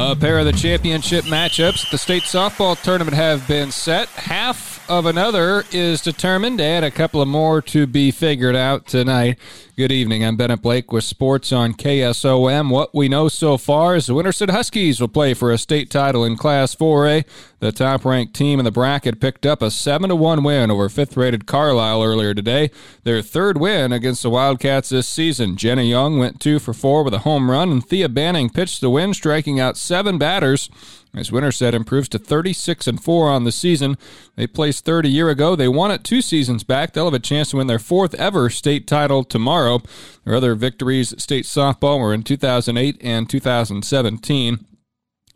A 0.00 0.14
pair 0.14 0.38
of 0.38 0.44
the 0.46 0.52
championship 0.52 1.24
matchups 1.24 1.84
at 1.84 1.90
the 1.90 1.98
state 1.98 2.22
softball 2.22 2.80
tournament 2.80 3.16
have 3.16 3.48
been 3.48 3.72
set. 3.72 4.08
Half 4.10 4.88
of 4.88 5.06
another 5.06 5.64
is 5.72 6.02
determined, 6.02 6.60
and 6.60 6.84
a 6.84 6.90
couple 6.92 7.20
of 7.20 7.26
more 7.26 7.60
to 7.62 7.84
be 7.84 8.12
figured 8.12 8.54
out 8.54 8.86
tonight. 8.86 9.38
Good 9.78 9.92
evening. 9.92 10.24
I'm 10.24 10.34
Bennett 10.34 10.60
Blake 10.60 10.90
with 10.90 11.04
sports 11.04 11.52
on 11.52 11.72
KSOM. 11.72 12.68
What 12.68 12.92
we 12.92 13.08
know 13.08 13.28
so 13.28 13.56
far 13.56 13.94
is 13.94 14.08
the 14.08 14.14
Winterset 14.14 14.50
Huskies 14.50 15.00
will 15.00 15.06
play 15.06 15.34
for 15.34 15.52
a 15.52 15.56
state 15.56 15.88
title 15.88 16.24
in 16.24 16.36
Class 16.36 16.74
4A. 16.74 17.24
The 17.60 17.70
top 17.70 18.04
ranked 18.04 18.34
team 18.34 18.58
in 18.58 18.64
the 18.64 18.72
bracket 18.72 19.20
picked 19.20 19.46
up 19.46 19.62
a 19.62 19.70
7 19.70 20.18
1 20.18 20.42
win 20.42 20.72
over 20.72 20.88
fifth 20.88 21.16
rated 21.16 21.46
Carlisle 21.46 22.02
earlier 22.02 22.34
today. 22.34 22.72
Their 23.04 23.22
third 23.22 23.58
win 23.58 23.92
against 23.92 24.24
the 24.24 24.30
Wildcats 24.30 24.88
this 24.88 25.08
season. 25.08 25.56
Jenna 25.56 25.82
Young 25.82 26.18
went 26.18 26.40
2 26.40 26.58
for 26.58 26.74
4 26.74 27.04
with 27.04 27.14
a 27.14 27.20
home 27.20 27.48
run, 27.48 27.70
and 27.70 27.86
Thea 27.86 28.08
Banning 28.08 28.50
pitched 28.50 28.80
the 28.80 28.90
win, 28.90 29.14
striking 29.14 29.60
out 29.60 29.76
seven 29.76 30.18
batters. 30.18 30.68
As 31.14 31.32
Winterset 31.32 31.74
improves 31.74 32.08
to 32.10 32.18
36 32.18 32.86
and 32.86 33.02
4 33.02 33.30
on 33.30 33.44
the 33.44 33.52
season, 33.52 33.96
they 34.36 34.46
placed 34.46 34.84
third 34.84 35.06
a 35.06 35.08
year 35.08 35.30
ago. 35.30 35.56
They 35.56 35.68
won 35.68 35.90
it 35.90 36.04
two 36.04 36.20
seasons 36.20 36.64
back. 36.64 36.92
They'll 36.92 37.06
have 37.06 37.14
a 37.14 37.18
chance 37.18 37.50
to 37.50 37.56
win 37.56 37.66
their 37.66 37.78
fourth 37.78 38.14
ever 38.14 38.50
state 38.50 38.86
title 38.86 39.24
tomorrow. 39.24 39.82
Their 40.24 40.36
other 40.36 40.54
victories 40.54 41.12
at 41.12 41.20
state 41.20 41.44
softball 41.44 41.98
were 41.98 42.12
in 42.12 42.22
2008 42.22 42.98
and 43.00 43.28
2017. 43.28 44.64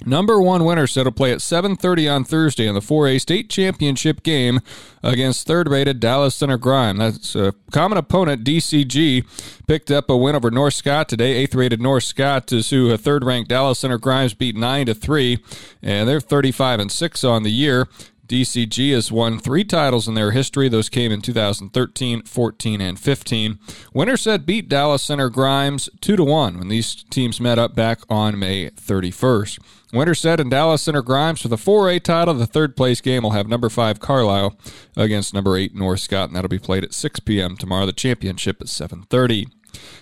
Number 0.04 0.40
one 0.40 0.64
Winterset 0.64 1.04
will 1.04 1.12
play 1.12 1.32
at 1.32 1.38
7:30 1.38 2.08
on 2.08 2.24
Thursday 2.24 2.66
in 2.66 2.74
the 2.74 2.80
4A 2.80 3.20
state 3.20 3.48
championship 3.48 4.22
game 4.22 4.60
against 5.02 5.46
third-rated 5.46 6.00
Dallas 6.00 6.34
Center 6.34 6.58
Grimes. 6.58 6.98
That's 6.98 7.34
a 7.34 7.54
common 7.70 7.98
opponent. 7.98 8.44
DCG 8.44 9.24
picked 9.66 9.90
up 9.90 10.10
a 10.10 10.16
win 10.16 10.34
over 10.34 10.50
North 10.50 10.74
Scott 10.74 11.08
today. 11.08 11.34
Eighth-rated 11.34 11.80
North 11.80 12.04
Scott 12.04 12.52
is 12.52 12.70
who 12.70 12.90
a 12.90 12.98
third-ranked 12.98 13.48
Dallas 13.48 13.78
Center 13.80 13.98
Grimes 13.98 14.34
beat 14.34 14.56
nine 14.56 14.86
to 14.86 14.94
three, 14.94 15.38
and 15.82 16.08
they're 16.08 16.20
35 16.20 16.80
and 16.80 16.92
six 16.92 17.24
on 17.24 17.42
the 17.42 17.52
year. 17.52 17.88
DCG 18.28 18.92
has 18.92 19.10
won 19.10 19.38
three 19.38 19.64
titles 19.64 20.06
in 20.06 20.14
their 20.14 20.30
history. 20.30 20.68
Those 20.68 20.88
came 20.88 21.12
in 21.12 21.20
2013, 21.20 22.22
14, 22.22 22.80
and 22.80 22.98
15. 22.98 23.58
Winterset 23.92 24.46
beat 24.46 24.68
Dallas 24.68 25.02
Center 25.02 25.28
Grimes 25.28 25.90
2 26.00 26.16
to 26.16 26.24
1 26.24 26.58
when 26.58 26.68
these 26.68 27.04
teams 27.10 27.40
met 27.40 27.58
up 27.58 27.74
back 27.74 28.00
on 28.08 28.38
May 28.38 28.70
31st. 28.70 29.58
Winter 29.92 30.12
Winterset 30.12 30.40
and 30.40 30.50
Dallas 30.50 30.82
Center 30.82 31.02
Grimes 31.02 31.42
for 31.42 31.48
the 31.48 31.56
4A 31.56 32.02
title. 32.02 32.34
The 32.34 32.46
third 32.46 32.76
place 32.76 33.00
game 33.00 33.24
will 33.24 33.32
have 33.32 33.48
number 33.48 33.68
5 33.68 34.00
Carlisle 34.00 34.56
against 34.96 35.34
number 35.34 35.56
8 35.56 35.74
North 35.74 36.00
Scott, 36.00 36.28
and 36.28 36.36
that'll 36.36 36.48
be 36.48 36.58
played 36.58 36.84
at 36.84 36.94
6 36.94 37.20
p.m. 37.20 37.56
tomorrow. 37.56 37.86
The 37.86 37.92
championship 37.92 38.60
at 38.60 38.68
7:30. 38.68 39.46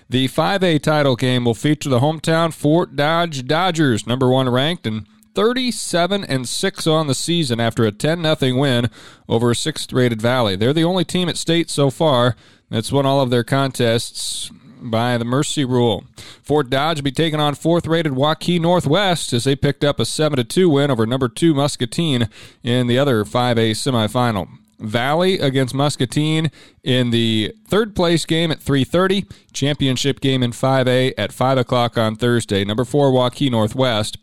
The 0.08 0.28
5A 0.28 0.82
title 0.82 1.16
game 1.16 1.44
will 1.44 1.54
feature 1.54 1.88
the 1.88 2.00
hometown 2.00 2.52
Fort 2.52 2.96
Dodge 2.96 3.46
Dodgers, 3.46 4.06
number 4.06 4.28
1 4.28 4.48
ranked 4.48 4.86
and 4.86 5.06
37 5.34 6.25
and 6.25 6.48
6 6.48 6.86
on 6.86 7.06
the 7.06 7.14
season 7.14 7.61
after 7.61 7.84
a 7.84 7.92
10 7.92 8.23
0 8.23 8.56
win 8.56 8.91
over 9.28 9.50
a 9.50 9.55
6th 9.55 9.92
rated 9.92 10.20
Valley. 10.20 10.56
They're 10.56 10.72
the 10.72 10.84
only 10.84 11.05
team 11.05 11.28
at 11.28 11.37
state 11.37 11.70
so 11.70 11.91
far 11.91 12.37
that's 12.70 12.92
won 12.92 13.06
all 13.06 13.20
of 13.20 13.31
their 13.31 13.45
contests 13.45 14.50
by 14.83 15.19
the 15.19 15.25
mercy 15.25 15.64
rule. 15.64 16.05
Fort 16.42 16.70
Dodge 16.70 16.98
will 16.98 17.05
be 17.05 17.12
taking 17.12 17.41
on 17.41 17.55
fourth 17.55 17.87
rated 17.87 18.12
Waukee 18.12 18.61
Northwest 18.61 19.33
as 19.33 19.45
they 19.45 19.56
picked 19.56 19.84
up 19.84 20.00
a 20.00 20.05
7 20.05 20.45
2 20.45 20.70
win 20.70 20.91
over 20.91 21.06
number 21.06 21.28
2 21.28 21.55
Muscatine 21.55 22.28
in 22.62 22.87
the 22.87 22.98
other 22.98 23.25
5A 23.25 23.72
semifinal. 23.72 24.48
Valley 24.78 25.39
against 25.39 25.75
Muscatine 25.75 26.50
in 26.83 27.11
the 27.11 27.55
third 27.69 27.94
place 27.94 28.25
game 28.25 28.50
at 28.50 28.61
3:30. 28.61 29.27
Championship 29.53 30.20
game 30.20 30.42
in 30.42 30.53
5A 30.53 31.12
at 31.19 31.33
5 31.33 31.59
o'clock 31.59 31.98
on 31.98 32.17
Thursday. 32.17 32.65
Number 32.65 32.87
four 32.87 33.12
Waukee 33.12 33.50
Northwest 33.50 34.17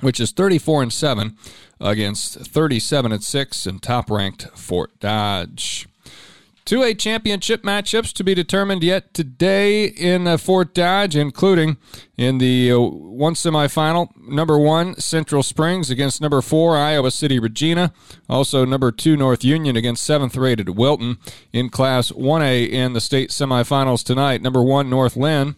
which 0.00 0.20
is 0.20 0.30
34 0.32 0.84
and 0.84 0.92
7 0.92 1.36
against 1.80 2.34
37 2.34 3.12
and 3.12 3.22
6 3.22 3.66
and 3.66 3.82
top 3.82 4.10
ranked 4.10 4.48
Fort 4.54 4.98
Dodge. 5.00 5.86
2A 6.66 6.98
championship 6.98 7.62
matchups 7.62 8.12
to 8.12 8.24
be 8.24 8.34
determined 8.34 8.82
yet 8.82 9.14
today 9.14 9.84
in 9.84 10.26
uh, 10.26 10.36
Fort 10.36 10.74
Dodge, 10.74 11.14
including 11.14 11.76
in 12.16 12.38
the 12.38 12.72
uh, 12.72 12.80
one 12.80 13.34
semifinal, 13.34 14.08
number 14.16 14.58
one 14.58 14.96
Central 14.96 15.44
Springs 15.44 15.90
against 15.90 16.20
number 16.20 16.42
four 16.42 16.76
Iowa 16.76 17.12
City 17.12 17.38
Regina. 17.38 17.92
Also, 18.28 18.64
number 18.64 18.90
two 18.90 19.16
North 19.16 19.44
Union 19.44 19.76
against 19.76 20.02
seventh 20.02 20.36
rated 20.36 20.70
Wilton. 20.70 21.18
In 21.52 21.68
Class 21.68 22.10
1A 22.10 22.68
in 22.68 22.94
the 22.94 23.00
state 23.00 23.30
semifinals 23.30 24.02
tonight, 24.02 24.42
number 24.42 24.60
one 24.60 24.90
North 24.90 25.16
Linn 25.16 25.54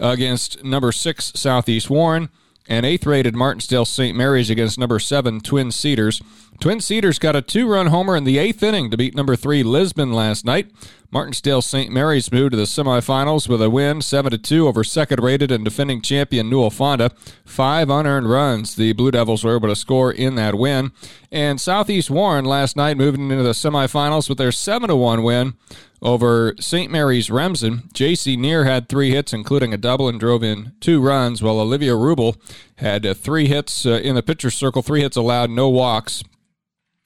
against 0.00 0.64
number 0.64 0.90
six 0.90 1.30
Southeast 1.36 1.88
Warren 1.88 2.28
and 2.68 2.86
eighth 2.86 3.06
rated 3.06 3.34
Martensdale 3.34 3.86
St. 3.86 4.16
Mary's 4.16 4.50
against 4.50 4.78
number 4.78 4.98
seven 4.98 5.40
Twin 5.40 5.70
Cedars. 5.70 6.20
Twin 6.60 6.80
Cedars 6.80 7.18
got 7.18 7.36
a 7.36 7.42
two 7.42 7.66
run 7.66 7.86
homer 7.88 8.16
in 8.16 8.24
the 8.24 8.38
eighth 8.38 8.62
inning 8.62 8.90
to 8.90 8.96
beat 8.96 9.14
number 9.14 9.36
three 9.36 9.62
Lisbon 9.62 10.12
last 10.12 10.44
night. 10.44 10.70
Martensdale 11.12 11.62
St. 11.62 11.92
Mary's 11.92 12.30
moved 12.30 12.52
to 12.52 12.56
the 12.56 12.64
semifinals 12.64 13.48
with 13.48 13.60
a 13.60 13.68
win 13.68 14.00
7 14.00 14.40
2 14.40 14.68
over 14.68 14.84
second 14.84 15.22
rated 15.22 15.50
and 15.50 15.64
defending 15.64 16.00
champion 16.00 16.48
Newell 16.48 16.70
Fonda. 16.70 17.10
Five 17.44 17.90
unearned 17.90 18.30
runs 18.30 18.76
the 18.76 18.92
Blue 18.92 19.10
Devils 19.10 19.42
were 19.42 19.56
able 19.56 19.68
to 19.68 19.76
score 19.76 20.12
in 20.12 20.36
that 20.36 20.54
win. 20.54 20.92
And 21.32 21.60
Southeast 21.60 22.10
Warren 22.10 22.44
last 22.44 22.76
night 22.76 22.96
moving 22.96 23.30
into 23.30 23.42
the 23.42 23.50
semifinals 23.50 24.28
with 24.28 24.38
their 24.38 24.52
7 24.52 24.96
1 24.96 25.22
win 25.22 25.54
over 26.02 26.54
St. 26.58 26.90
Mary's 26.90 27.30
Remsen. 27.30 27.88
J.C. 27.92 28.36
Neer 28.36 28.64
had 28.64 28.88
three 28.88 29.10
hits, 29.10 29.32
including 29.32 29.74
a 29.74 29.78
double, 29.78 30.08
and 30.08 30.18
drove 30.18 30.42
in 30.42 30.72
two 30.80 31.00
runs, 31.00 31.42
while 31.42 31.60
Olivia 31.60 31.92
Rubel 31.92 32.36
had 32.76 33.04
uh, 33.04 33.14
three 33.14 33.48
hits 33.48 33.84
uh, 33.84 33.90
in 33.90 34.14
the 34.14 34.22
pitcher's 34.22 34.54
circle, 34.54 34.82
three 34.82 35.02
hits 35.02 35.16
allowed, 35.16 35.50
no 35.50 35.68
walks, 35.68 36.22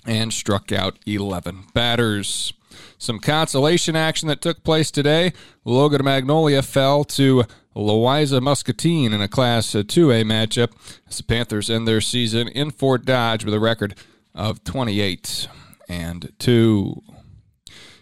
and 0.07 0.33
struck 0.33 0.71
out 0.71 0.99
11 1.07 1.65
batters. 1.75 2.53
Some 2.99 3.19
consolation 3.19 3.97
action 3.97 4.29
that 4.29 4.41
took 4.41 4.65
place 4.65 4.91
today. 4.91 5.33
Logan 5.65 6.05
Magnolia 6.05 6.63
fell 6.63 7.05
to 7.05 7.45
Louisa 7.75 8.41
Muscatine 8.41 9.13
in 9.13 9.21
a 9.21 9.29
Class 9.29 9.73
2A 9.73 10.21
uh, 10.21 10.25
matchup 10.25 10.71
as 11.09 11.17
the 11.19 11.25
Panthers 11.25 11.69
end 11.69 11.89
their 11.89 12.01
season 12.01 12.49
in 12.49 12.71
Fort 12.71 13.05
Dodge 13.05 13.45
with 13.45 13.55
a 13.55 13.61
record 13.61 13.97
of 14.35 14.65
28 14.65 15.49
and 15.89 16.33
2. 16.39 17.03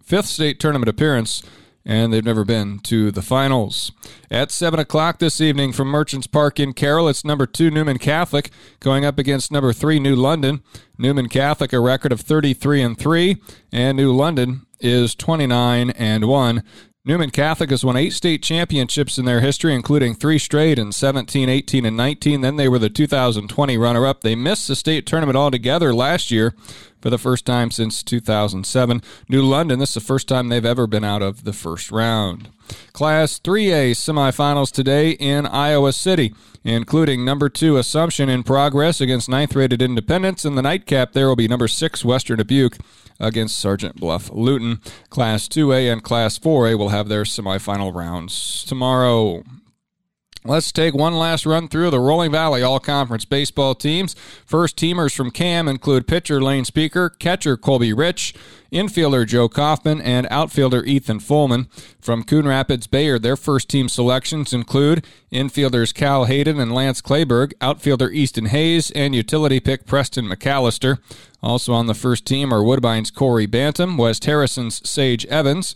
fifth 0.04 0.28
state 0.28 0.60
tournament 0.60 0.88
appearance 0.88 1.42
and 1.86 2.12
they've 2.12 2.24
never 2.24 2.46
been 2.46 2.80
to 2.80 3.12
the 3.12 3.22
finals. 3.22 3.92
At 4.30 4.52
7 4.52 4.80
o'clock 4.80 5.20
this 5.20 5.42
evening 5.42 5.72
from 5.72 5.88
Merchants 5.88 6.28
Park 6.28 6.60
in 6.60 6.74
Carroll, 6.74 7.08
it's 7.08 7.26
number 7.26 7.46
2 7.46 7.72
Newman 7.72 7.98
Catholic 7.98 8.50
going 8.80 9.06
up 9.06 9.18
against 9.18 9.52
number 9.52 9.74
3 9.74 10.00
New 10.00 10.16
London. 10.16 10.62
Newman 10.98 11.30
Catholic 11.30 11.74
a 11.74 11.80
record 11.80 12.12
of 12.12 12.22
33 12.22 12.82
and 12.82 12.98
3, 12.98 13.38
and 13.72 13.98
New 13.98 14.14
London 14.14 14.66
is 14.80 15.16
29 15.16 15.90
and 15.92 16.28
1. 16.28 16.64
Newman 17.04 17.32
Catholic 17.32 17.72
has 17.72 17.84
won 17.84 17.98
eight 17.98 18.14
state 18.14 18.44
championships 18.44 19.18
in 19.18 19.26
their 19.26 19.42
history, 19.42 19.74
including 19.74 20.14
three 20.14 20.38
straight 20.38 20.78
in 20.78 20.92
17, 20.92 21.50
18, 21.50 21.84
and 21.84 21.98
19. 21.98 22.42
Then 22.42 22.58
they 22.58 22.70
were 22.70 22.78
the 22.78 22.92
2020 22.92 23.76
runner 23.76 24.06
up. 24.06 24.22
They 24.22 24.36
missed 24.36 24.68
the 24.68 24.76
state 24.76 25.08
tournament 25.08 25.36
altogether 25.36 25.96
last 25.96 26.30
year 26.30 26.54
for 27.02 27.10
the 27.10 27.18
first 27.18 27.46
time 27.46 27.72
since 27.72 28.04
2007. 28.04 29.02
New 29.28 29.42
London, 29.42 29.80
this 29.80 29.90
is 29.90 29.96
the 29.96 30.00
first 30.02 30.28
time 30.28 30.50
they've 30.50 30.66
ever 30.66 30.88
been 30.88 31.04
out 31.04 31.22
of 31.22 31.44
the 31.44 31.54
first 31.54 31.92
round. 31.92 32.50
Class 32.94 33.40
3A 33.40 33.92
semifinals 33.92 34.72
today 34.72 35.12
in 35.12 35.46
Iowa 35.46 35.92
City, 35.92 36.34
including 36.64 37.26
number 37.26 37.50
two 37.50 37.78
Assumption 37.78 38.30
in 38.30 38.44
progress 38.44 39.02
against 39.02 39.28
ninth 39.28 39.56
rated 39.56 39.82
Independence. 39.82 40.46
And 40.46 40.58
the 40.58 40.62
nightcap 40.62 41.14
there 41.14 41.28
will 41.28 41.36
be 41.36 41.48
number 41.48 41.68
six 41.68 42.06
Western 42.06 42.38
Dubuque 42.38 42.78
against 43.20 43.60
Sergeant 43.60 43.98
Bluff 43.98 44.32
Luton. 44.32 44.80
Class 45.10 45.48
2A 45.48 45.92
and 45.92 46.04
Class 46.04 46.40
4A 46.40 46.78
will 46.78 46.90
have 46.90 47.08
their 47.08 47.24
semifinal 47.24 47.94
rounds 47.94 48.64
tomorrow. 48.64 49.44
Let's 50.44 50.72
take 50.72 50.96
one 50.96 51.14
last 51.14 51.46
run 51.46 51.68
through 51.68 51.92
the 51.92 52.00
Rolling 52.00 52.32
Valley 52.32 52.64
All 52.64 52.80
Conference 52.80 53.26
baseball 53.26 53.76
teams. 53.76 54.16
First 54.44 54.76
teamers 54.76 55.16
from 55.16 55.30
CAM 55.30 55.68
include 55.68 56.08
pitcher 56.08 56.42
Lane 56.42 56.66
Speaker, 56.66 57.10
catcher 57.10 57.56
Colby 57.56 57.94
Rich, 57.94 58.34
infielder 58.72 59.28
Joe 59.28 59.48
Kaufman, 59.48 60.02
and 60.02 60.26
outfielder 60.32 60.84
Ethan 60.84 61.20
Fullman. 61.20 61.68
From 62.02 62.24
Coon 62.24 62.48
Rapids 62.48 62.88
Bayard, 62.88 63.22
their 63.22 63.38
first 63.38 63.70
team 63.70 63.88
selections 63.88 64.52
include 64.52 65.06
infielders 65.32 65.94
Cal 65.94 66.26
Hayden 66.26 66.60
and 66.60 66.74
Lance 66.74 67.04
Clayberg, 67.04 67.54
outfielder 67.62 68.10
Easton 68.10 68.46
Hayes, 68.46 68.90
and 68.92 69.14
utility 69.14 69.60
pick 69.60 69.86
Preston 69.86 70.26
McAllister. 70.26 70.98
Also 71.44 71.72
on 71.72 71.86
the 71.86 71.94
first 71.94 72.26
team 72.26 72.52
are 72.52 72.64
Woodbine's 72.64 73.12
Corey 73.12 73.46
Bantam, 73.46 73.96
West 73.96 74.26
Harrison's 74.26 74.90
Sage 74.90 75.24
Evans 75.28 75.76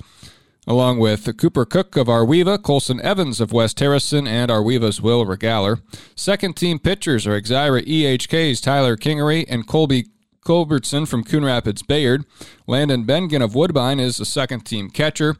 along 0.68 1.00
with 1.00 1.38
Cooper 1.38 1.66
Cook 1.66 1.96
of 1.96 2.08
Arweva, 2.08 2.62
Colson 2.62 3.02
Evans 3.02 3.40
of 3.40 3.52
West 3.52 3.80
Harrison, 3.80 4.28
and 4.28 4.50
Arweva's 4.50 5.02
Will 5.02 5.26
Regaler. 5.26 5.80
Second 6.16 6.56
team 6.56 6.80
pitchers 6.80 7.28
are 7.28 7.40
Exira 7.40 7.86
EHK's 7.86 8.62
Tyler 8.62 8.98
Kingery 8.98 9.46
and 9.48 9.68
Colby 9.68 10.08
Culbertson 10.46 11.06
from 11.08 11.24
Coon 11.24 11.44
Rapids 11.46 11.82
Bayard. 11.82 12.26
Landon 12.68 13.06
Bengen 13.06 13.44
of 13.44 13.56
Woodbine 13.56 14.00
is 14.00 14.18
the 14.18 14.26
second 14.26 14.62
team 14.66 14.90
catcher. 14.90 15.36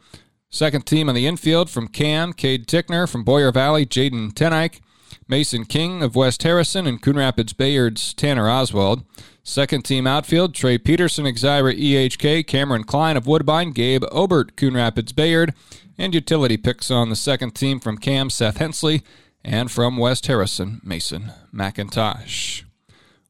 Second 0.50 0.86
team 0.86 1.10
on 1.10 1.16
the 1.16 1.28
infield 1.28 1.70
from 1.70 1.88
Cam, 1.88 2.34
Cade 2.34 2.68
Tickner 2.68 3.10
from 3.10 3.24
Boyer 3.24 3.52
Valley, 3.52 3.86
Jaden 3.86 4.34
Tenike. 4.34 4.80
Mason 5.28 5.66
King 5.66 6.02
of 6.02 6.16
West 6.16 6.44
Harrison 6.44 6.88
and 6.88 7.02
Coon 7.02 7.18
Rapids 7.18 7.54
Bayard's 7.54 8.14
Tanner 8.14 8.50
Oswald. 8.50 9.04
Second 9.44 9.84
team 9.86 10.08
outfield, 10.08 10.56
Trey 10.56 10.78
Peterson, 10.78 11.26
Exira 11.26 11.78
EHK, 11.78 12.48
Cameron 12.48 12.84
Klein 12.84 13.16
of 13.16 13.28
Woodbine, 13.28 13.72
Gabe 13.72 14.04
Obert, 14.12 14.56
Coon 14.56 14.74
Rapids 14.74 15.12
Bayard, 15.12 15.54
and 15.98 16.16
utility 16.16 16.58
picks 16.58 16.90
on 16.90 17.10
the 17.10 17.16
second 17.16 17.52
team 17.52 17.80
from 17.80 17.98
Cam, 17.98 18.30
Seth 18.30 18.58
Hensley, 18.58 19.04
and 19.44 19.70
from 19.72 19.98
West 19.98 20.26
Harrison, 20.26 20.82
Mason 20.84 21.32
McIntosh. 21.54 22.64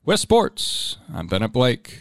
West 0.06 0.24
Sports, 0.24 0.98
I'm 1.14 1.28
Bennett 1.28 1.52
Blake. 1.52 2.00